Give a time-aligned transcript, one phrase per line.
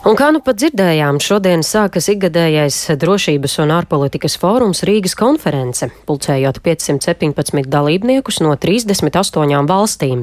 [0.00, 6.62] Un kā nu pat dzirdējām, šodien sākas ikgadējais drošības un ārpolitikas fórums Rīgas konference, pulcējot
[6.64, 10.22] 517 dalībniekus no 38 valstīm.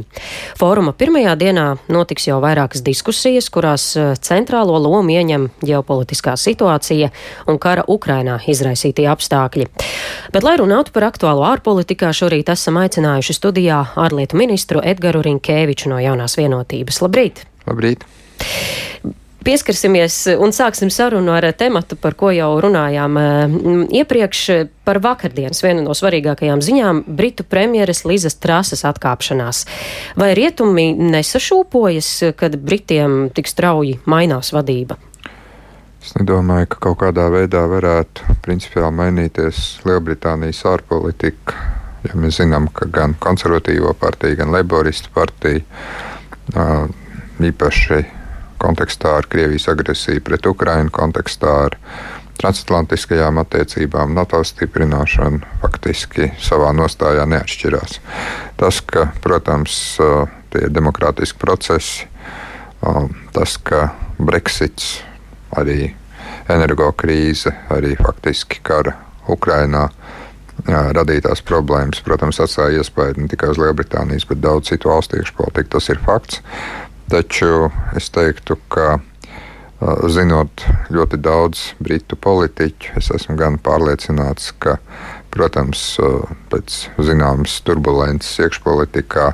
[0.57, 7.12] Fóruma pirmajā dienā notiks jau vairākas diskusijas, kurās eh, centrālo lomu ieņem ģeopolitiskā situācija
[7.46, 9.70] un kara Ukrainā izraisītie apstākļi.
[10.34, 16.02] Bet, lai runātu par aktuālo ārpolitikā, šorīt esam aicinājuši studijā ārlietu ministru Edgaru Rinkēviču no
[16.02, 17.04] jaunās vienotības.
[17.05, 17.46] Labrīt!
[17.70, 18.09] Labrīt!
[19.48, 23.54] Pieskarsimies un sāksim sarunu ar tematu, par ko jau runājām eh,
[24.02, 24.41] iepriekš
[24.84, 29.62] par vakardienas vienu no svarīgākajām ziņām- Britu premjeras Lizas Trāsas atkāpšanās.
[30.20, 34.99] Vai rietumi nesašūpojas, kad Britiem tik strauji mainās vadība?
[36.04, 41.55] Es nedomāju, ka kaut kādā veidā varētu principiāli mainīties Lielbritānijas ārpolitika.
[42.04, 45.63] Ja mēs zinām, ka gan konservatīvo partiju, gan laboristu partiju
[47.40, 48.04] īpaši
[48.61, 51.77] kontekstā ar Krievijas agresiju pret Ukrainu, kontekstā ar
[52.38, 57.98] transatlantiskajām attiecībām, NATO stiprināšanu faktiski savā nostājā neatšķirās.
[58.62, 59.98] Tas, ka, protams,
[60.54, 62.05] tie ir demokrātiski procesi,
[63.34, 63.90] tas, ka
[64.22, 65.00] Brexits,
[65.57, 65.89] arī
[66.50, 68.94] energokrīze, arī faktiski kara
[69.28, 69.88] Ukrainā
[70.67, 75.69] radītās problēmas, protams, atstāja iespēju ne tikai uz Lielbritānijas, bet daudz citu valstu iekšpolitiku.
[75.78, 76.41] Tas ir fakts.
[77.08, 78.97] Taču es teiktu, ka
[80.09, 84.78] zinot ļoti daudz britu politiķu, es esmu gan pārliecināts, ka,
[85.31, 85.84] protams,
[86.52, 89.28] pēc zināmas turbulences iekšpolitikā,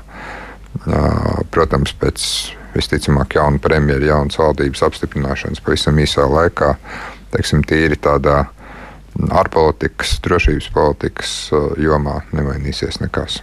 [1.54, 2.28] protams, pēc
[2.74, 6.74] visticamāk jauna premjera, jaunas valdības apstiprināšanas pavisam īsā laikā,
[7.34, 8.44] teiksim, tīri tādā
[9.32, 11.34] ārpolitikas, drošības politikas
[11.82, 13.42] jomā nemainīsies nekas.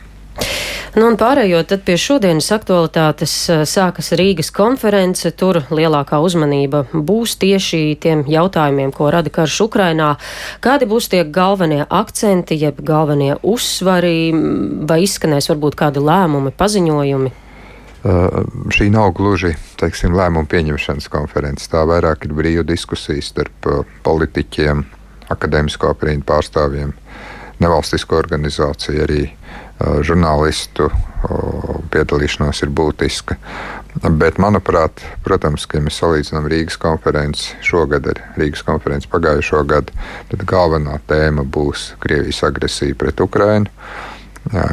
[0.90, 3.32] Nu, un pārējot pie šodienas aktualitātes,
[3.70, 5.30] sākas Rīgas konference.
[5.38, 10.16] Tur lielākā uzmanība būs tieši tiem jautājumiem, ko rada karš Ukrainā.
[10.58, 14.32] Kādi būs tie galvenie akcenti, jeb galvenie uzsvari,
[14.90, 17.32] vai izskanēs varbūt kādi lēmumi, paziņojumi?
[18.00, 18.42] Uh,
[18.74, 21.70] šī nav gluži teiksim, lēmumu pieņemšanas konference.
[21.70, 24.82] Tā vairāk ir brīva diskusija starp uh, politiķiem,
[25.30, 26.96] akadēmisko aprīnu pārstāvjiem,
[27.62, 29.26] nevalstisko organizāciju, arī
[30.06, 30.90] žurnālistu
[31.90, 33.36] piedalīšanās ir būtiska.
[34.20, 39.94] Bet, manuprāt, protams, ka ja mēs salīdzinām Rīgas konferenci šogad ar Rīgas konferenci pagājušo gadu,
[40.30, 43.70] tad galvenā tēma būs Krievijas agresija pret Ukrajinu.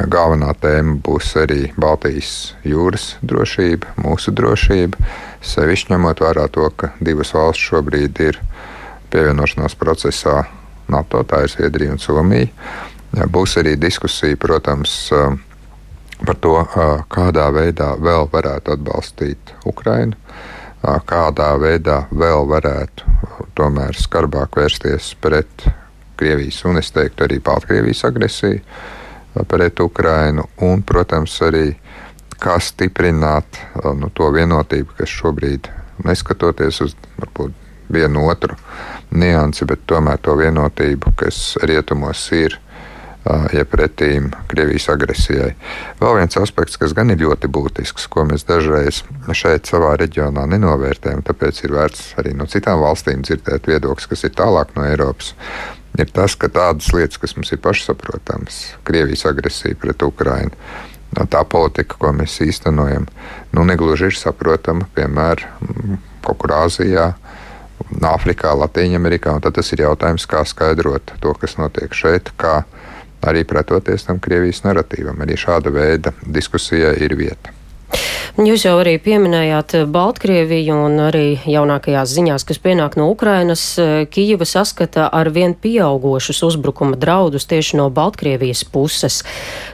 [0.08, 5.10] Galvenā tēma būs arī Baltijas jūras drošība, mūsu drošība.
[5.44, 8.38] Sevišķi ņemot vērā to, ka divas valsts šobrīd ir
[9.12, 10.46] pievienošanās procesā
[10.88, 12.48] NATO, tā ir Zviedrija un Somija.
[13.08, 15.08] Būs arī diskusija, protams,
[16.26, 16.54] par to,
[17.08, 20.18] kādā veidā vēl varētu atbalstīt Ukrainu,
[20.82, 23.16] kādā veidā vēl varētu
[23.58, 25.68] tomēr skarbāk vērsties pret
[26.18, 28.60] Krievijas un, es teiktu, arī Baltkrievijas agresiju
[29.48, 31.76] pret Ukrainu, un, protams, arī
[32.42, 33.60] kā stiprināt
[33.98, 35.68] nu, to vienotību, kas šobrīd,
[36.06, 37.54] neskatoties uz varbūt
[37.94, 38.56] vienu otru
[39.14, 42.58] niansi, bet tomēr to vienotību, kas rietumos ir
[43.52, 45.50] ja pretīm Krievijas agresijai.
[46.00, 49.02] Vēl viens aspekts, kas gan ir ļoti būtisks, ko mēs dažreiz
[49.36, 54.36] šeit savā reģionā nenovērtējam, tāpēc ir vērts arī no citām valstīm dzirdēt viedokļus, kas ir
[54.38, 55.34] tālāk no Eiropas.
[55.98, 60.54] Ir tas, ka tādas lietas, kas mums ir pašsaprotamas, Krievijas agresija pret Ukrajinu,
[61.18, 63.08] no tā politika, ko mēs īstenojam,
[63.52, 67.14] nu, negluži ir saprotama, piemēram, kaut kur Āzijā.
[67.88, 72.64] Āfrikā, Latvijā, un tad tas ir jautājums, kā skaidrot to, kas notiek šeit, kā
[73.26, 75.22] arī pretoties tam Krievijas narratīvam.
[75.24, 77.54] Arī šāda veida diskusijai ir vieta.
[78.38, 83.64] Jūs jau arī pieminējāt Baltkrieviju un arī jaunākajās ziņās, kas pienāk no Ukrainas.
[84.14, 89.24] Kijava saskata ar vien pieaugošus uzbrukuma draudus tieši no Baltkrievijas puses.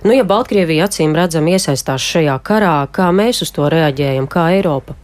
[0.07, 4.97] Nu, ja Baltkrievija acīm redzam iesaistās šajā karā, kā mēs uz to reaģējam, kā Eiropa?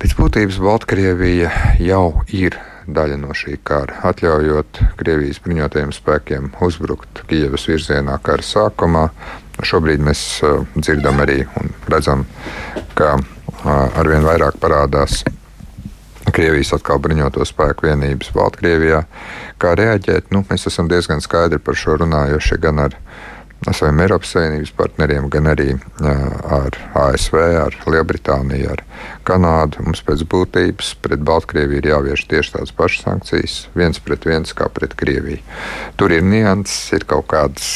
[0.00, 1.52] Pēc būtības Baltkrievija
[1.84, 2.56] jau ir
[2.86, 9.08] daļa no šī kara, atļaujot Krievijas bruņotajiem spēkiem uzbrukt Kijavas virzienā kara sākumā.
[9.62, 12.24] Šobrīd mēs uh, dzirdam arī un redzam,
[12.98, 13.68] ka uh,
[14.00, 15.22] arvien vairāk parādās
[16.32, 19.02] Krievijas atkal bruņoto spēku vienības Baltkrievijā.
[19.60, 20.30] Kā reaģēt?
[20.32, 22.96] Nu, mēs esam diezgan skaidri par šo runājuši gan ar
[23.70, 28.82] saviem Eiropas Savienības partneriem, gan arī ar ASV, ar Lielbritāniju, ar
[29.28, 29.84] Kanādu.
[29.86, 34.66] Mums pēc būtības pret Baltkrieviju ir jāvieš tieši tādas pašas sankcijas, viens pret viens kā
[34.72, 35.38] pret Krieviju.
[36.00, 37.70] Tur ir nianses, ir kaut kādas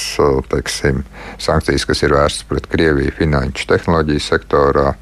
[0.50, 1.04] teiksim,
[1.38, 4.96] sankcijas, kas ir vērstas pret Krieviju finanšu tehnoloģiju sektorā,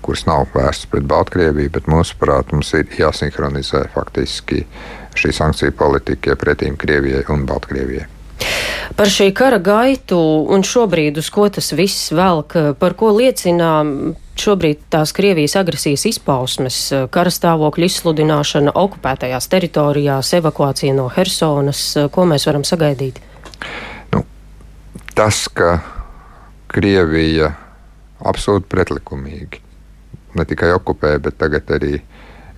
[0.00, 4.64] kuras nav vērstas pret Baltkrieviju, bet mūsuprāt, mums ir jāsinhronizē faktiski
[5.12, 8.21] šī sankciju politika pretīm Krievijai un Baltkrievijai.
[8.96, 10.18] Par šī kara gaitu
[10.52, 13.70] un šobrīd uz ko tas viss velk, par ko liecina
[14.38, 16.78] šobrīd tās Krievijas agresijas izpausmes,
[17.14, 23.20] kara stāvokļa izsludināšana okupētajās teritorijās, evakuācija no Hersonas, ko mēs varam sagaidīt?
[24.12, 24.24] Nu,
[25.16, 25.78] tas, ka
[26.72, 27.52] Krievija
[28.24, 29.62] absolūti pretlikumīgi
[30.38, 31.98] ne tikai okupē, bet tagad arī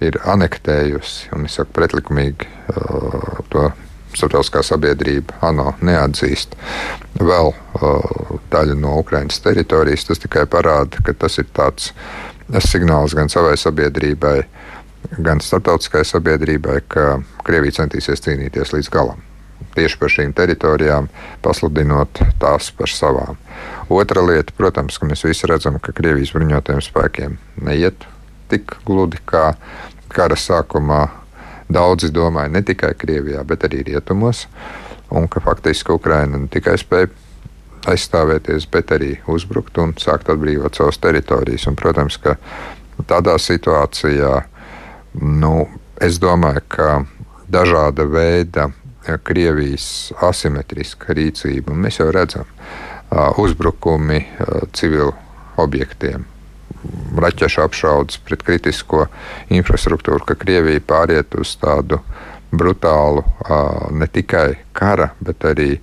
[0.04, 3.70] ir anektējusi, un es saku pretlikumīgi, uh, to
[4.16, 6.56] starptautiskā sabiedrība ANO neatzīst
[7.20, 10.06] vēl uh, daļu no Ukraiņas teritorijas.
[10.08, 11.92] Tas tikai parāda, ka tas ir tāds
[12.64, 14.38] signāls gan savai sabiedrībai,
[15.18, 17.06] gan starptautiskai sabiedrībai, ka
[17.44, 19.22] Krievija centīsies cīnīties līdz galam.
[19.74, 21.08] Tieši par šīm teritorijām,
[21.42, 23.38] pasludinot tās par savām.
[23.90, 28.06] Otra lieta, protams, ka mēs visi redzam, ka Krievijas bruņotajiem spēkiem neiet
[28.52, 29.54] tik gludi kā
[30.14, 31.08] kara sākumā
[31.72, 34.46] daudzi domāja ne tikai Krievijā, bet arī rietumos.
[35.14, 37.10] Un ka faktiski Ukraina ne tikai spēja
[37.90, 41.66] aizstāvēties, bet arī uzbrukt un sākt atbrīvot savas teritorijas.
[41.68, 42.36] Un, protams, ka
[43.08, 44.32] tādā situācijā
[45.20, 45.68] nu,
[46.02, 46.88] es domāju, ka
[47.52, 48.70] dažāda veida
[49.04, 52.48] Krievijas asimetriska rīcība, un mēs jau redzam,
[53.38, 54.22] uzbrukumi
[54.72, 55.12] civilu
[55.60, 56.24] objektiem,
[57.24, 59.06] raķešu apšaudas pret kritisko
[59.54, 62.00] infrastruktūru, ka Krievija pāriet uz tādu
[62.54, 63.24] brutālu
[63.94, 65.78] ne tikai kara, bet arī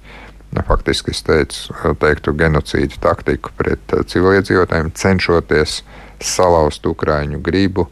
[0.67, 5.81] faktiski es teicu, teiktu, genocīdu taktiku pret civiliedzīvotājiem, cenšoties
[6.21, 7.87] salauzt Ukraiņu gribu.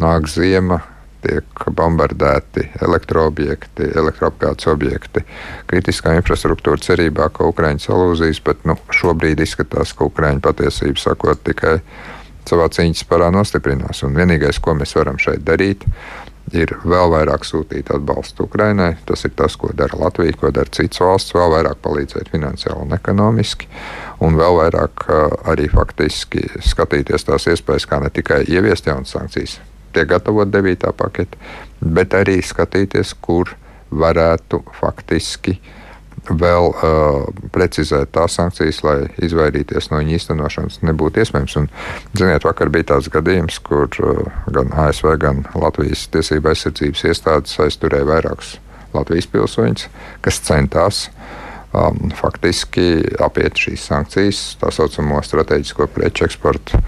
[0.00, 0.78] Nāk ziema,
[1.22, 5.22] tiek bombardēti elektroobjekti, elektroapgādes objekti,
[5.70, 11.78] kritiskā infrastruktūra cerībā, ka Ukraiņi salūzīs, bet nu, šobrīd izskatās, ka Ukraiņi patiesību sakot tikai
[12.48, 14.02] savā cīņas parā nostiprinās.
[14.06, 15.86] Un vienīgais, ko mēs varam šeit darīt,
[16.52, 18.96] ir vēl vairāk sūtīt atbalstu Ukrainai.
[19.08, 22.96] Tas ir tas, ko dara Latvija, ko dara citas valsts, vēl vairāk palīdzēt finansiāli un
[22.96, 23.68] ekonomiski,
[24.24, 25.06] un vēl vairāk
[25.52, 29.58] arī faktiski skatīties tās iespējas, kā ne tikai ieviest jaunas sankcijas,
[29.94, 30.90] tiek gatavot 9.
[30.98, 31.38] pakete,
[31.80, 33.54] bet arī skatīties, kur
[33.92, 35.78] varētu faktiski uh,
[36.28, 37.24] vēl uh,
[37.54, 41.56] precizēt tās sankcijas, lai izvairīties no viņu īstenošanas, nebūtu iespējams.
[41.58, 41.68] Un,
[42.18, 44.22] ziniet, vakar bija tāds gadījums, kur uh,
[44.54, 48.56] gan ASV, gan Latvijas tiesība aizsardzības iestādes aizturēja vairākus
[48.94, 49.88] Latvijas pilsoņus,
[50.22, 51.06] kas centās
[51.72, 56.82] um, faktiski apiet šīs sankcijas, tā saucamo strateģisko preču eksportu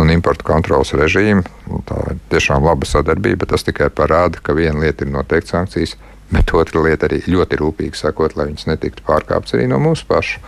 [0.00, 1.44] un importu kontrolas režīmu.
[1.88, 3.48] Tā ir tiešām laba sadarbība.
[3.48, 5.96] Tas tikai parāda, ka viena lieta ir noteikti sankcijas,
[6.32, 10.42] Bet otra lieta arī ļoti rūpīgi sakot, lai viņas netiktu pārkāptas arī no mūsu pašu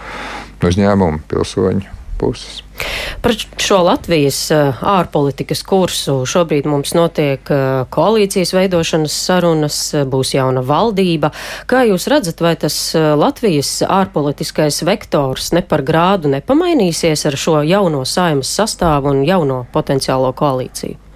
[0.67, 2.63] uzņēmumu pilsoņu puses.
[3.23, 10.35] Par šo Latvijas uh, ārpolitikas kursu šobrīd mums notiek uh, koalīcijas veidošanas sarunas, uh, būs
[10.35, 11.33] jauna valdība.
[11.71, 18.05] Kā jūs redzat, vai tas Latvijas ārpolitiskais vektors ne par grādu nepamainīsies ar šo jauno
[18.07, 21.08] saimas sastāvu un jauno potenciālo koalīciju?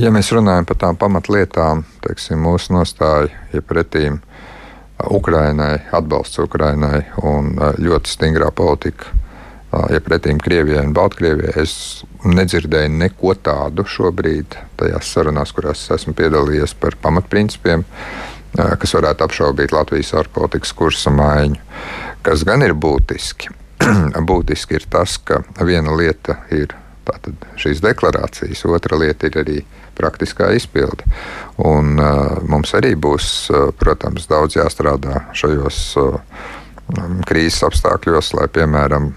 [0.00, 4.22] Ja mēs runājam par tām pamatlietām, teiksim, mūsu nostāja ir ja pretīm
[5.12, 9.10] Ukrainai, atbalsts Ukrainai un ļoti stingrā politika,
[9.92, 11.74] ja pretīm Krievijai un Baltkrievijai, es
[12.24, 17.84] nedzirdēju neko tādu šobrīd tajās sarunās, kurās esmu piedalījies par pamatprincipiem,
[18.56, 21.60] kas varētu apšaubīt Latvijas ārpolitikas kursa maiņu.
[22.24, 23.52] Kas gan ir būtiski?
[24.30, 26.72] būtiski ir tas, ka viena lieta ir
[27.02, 29.58] Tātad šīs deklarācijas, otra lieta ir arī
[29.98, 31.06] praktiskā izpilde.
[31.58, 36.20] Un, uh, mums arī būs, uh, protams, daudz jāstrādā šajos uh,
[37.28, 39.10] krīzes apstākļos, lai, piemēram,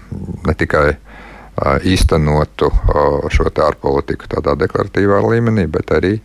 [0.46, 6.18] ne tikai uh, īstenotu uh, šo ārpolitiku tādā deklaratīvā līmenī, bet arī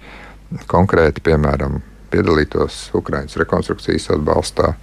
[0.72, 1.80] konkrēti, piemēram,
[2.12, 4.74] piedalītos Ukraiņas rekonstrukcijas atbalstā,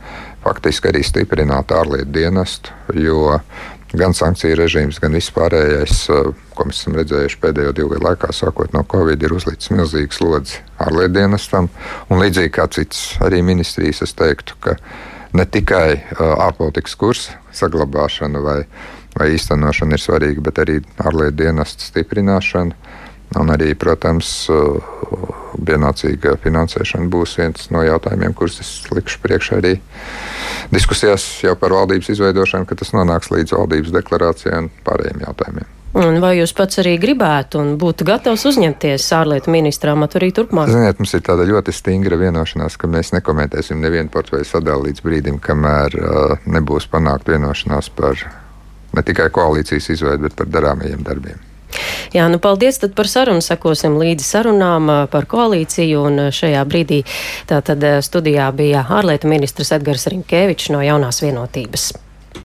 [0.44, 3.36] faktiski arī stiprinātu ārlietu dienestu, jo
[3.96, 8.74] gan sankciju režīms, gan vispārējais, eh, ko mēs esam redzējuši pēdējo divu gadu laikā, sākot
[8.74, 11.70] no Covid, ir uzlicis milzīgs slodzi ārlietu dienestam.
[12.10, 14.76] Un līdzīgi kā citas arī ministrijas, es teiktu, ka
[15.32, 18.62] ne tikai eh, ārpolitikas kursa saglabāšana vai,
[19.16, 22.74] vai īstenošana ir svarīga, bet arī ārlietu dienesta stiprināšana.
[23.36, 24.48] Un arī, protams,
[25.56, 29.78] pienācīga eh, finansēšana būs viens no jautājumiem, kurus es likšu priekšā arī
[30.74, 35.74] diskusijās jau par valdības izveidošanu, ka tas nonāks līdz valdības deklarācijai un pārējiem jautājumiem.
[35.98, 40.68] Un vai jūs pats arī gribētu un būtu gatavs uzņemties ārlietu ministrā amatu arī turpmāk?
[40.70, 45.40] Ziniet, mums ir tāda ļoti stingra vienošanās, ka mēs nekomentēsim nevienu portfeļu sadalu līdz brīdim,
[45.42, 48.20] kamēr uh, nebūs panākt vienošanās par
[48.94, 51.47] ne tikai koalīcijas izveidu, bet par darāmajiem darbiem.
[52.14, 53.44] Jā, nu paldies tad par sarunu.
[53.44, 56.02] Sekosim līdzi sarunām par koalīciju.
[56.08, 57.04] Un šajā brīdī
[57.50, 61.92] tātad studijā bija ārlietu ministrs Edgars Rinkēvičs no jaunās vienotības.